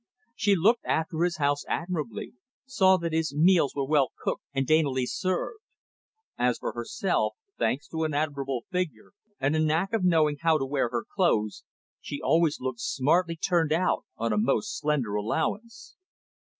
[0.35, 2.33] She looked after his house admirably,
[2.65, 5.59] saw that his meals were well cooked and daintily served.
[6.39, 10.65] As for herself, thanks to an admirable figure, and a knack of knowing how to
[10.65, 11.63] wear her clothes,
[12.01, 15.95] she always looked smartly turned out on a most slender allowance.